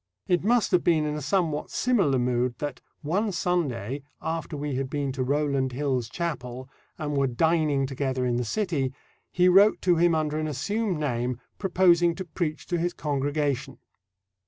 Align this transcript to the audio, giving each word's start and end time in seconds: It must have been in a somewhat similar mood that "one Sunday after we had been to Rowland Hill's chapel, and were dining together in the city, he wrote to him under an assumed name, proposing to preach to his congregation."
It 0.27 0.43
must 0.43 0.71
have 0.71 0.83
been 0.83 1.05
in 1.05 1.13
a 1.13 1.21
somewhat 1.21 1.69
similar 1.69 2.17
mood 2.17 2.57
that 2.57 2.81
"one 3.03 3.31
Sunday 3.31 4.01
after 4.19 4.57
we 4.57 4.73
had 4.73 4.89
been 4.89 5.11
to 5.11 5.21
Rowland 5.21 5.73
Hill's 5.73 6.09
chapel, 6.09 6.67
and 6.97 7.15
were 7.15 7.27
dining 7.27 7.85
together 7.85 8.25
in 8.25 8.37
the 8.37 8.43
city, 8.43 8.93
he 9.31 9.47
wrote 9.47 9.79
to 9.83 9.97
him 9.97 10.15
under 10.15 10.39
an 10.39 10.47
assumed 10.47 10.97
name, 10.97 11.39
proposing 11.59 12.15
to 12.15 12.25
preach 12.25 12.65
to 12.69 12.79
his 12.79 12.93
congregation." 12.93 13.77